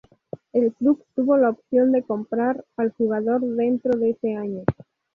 El 0.51 0.73
club 0.73 1.03
tuvo 1.15 1.37
la 1.37 1.51
opción 1.51 1.91
de 1.91 2.01
comprar 2.01 2.65
al 2.75 2.91
jugador 2.93 3.41
dentro 3.45 3.99
de 3.99 4.09
ese 4.09 4.35
año. 4.35 4.63